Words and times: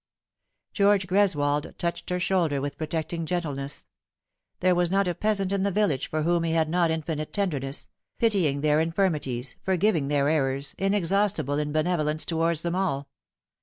George 0.73 1.05
Greswold 1.05 1.77
touched 1.77 2.09
her 2.09 2.19
shoulder 2.19 2.59
with 2.59 2.79
protecting 2.79 3.27
gen 3.27 3.43
tleness. 3.43 3.85
There 4.59 4.73
was 4.73 4.89
not 4.89 5.07
a 5.07 5.13
peasant 5.13 5.51
in 5.51 5.61
the 5.61 5.69
village 5.69 6.09
for 6.09 6.23
whom 6.23 6.41
he 6.41 6.53
had 6.53 6.69
not 6.69 6.89
infinite 6.89 7.31
tenderness 7.31 7.87
pitying 8.17 8.61
their 8.61 8.79
infirmities, 8.81 9.57
forgiving 9.61 10.07
their 10.07 10.27
errors, 10.27 10.73
inexhaustible 10.79 11.59
in 11.59 11.71
benevolence 11.71 12.25
towards 12.25 12.63
them 12.63 12.73
all. 12.73 13.09